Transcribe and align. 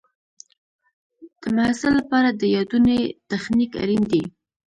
د 1.41 1.43
محصل 1.55 1.93
لپاره 1.99 2.29
د 2.33 2.41
یادونې 2.55 2.99
تخنیک 3.31 3.71
اړین 3.81 4.03
دی. 4.11 4.23